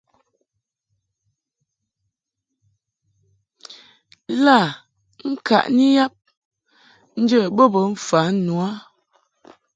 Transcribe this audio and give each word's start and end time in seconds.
Lâ 4.43 4.59
ŋkaʼni 5.29 5.85
yab 5.97 6.13
njə 7.21 7.39
bo 7.55 7.63
bə 7.73 7.81
mfan 7.93 8.33
nu 8.45 8.53
a. 8.69 8.69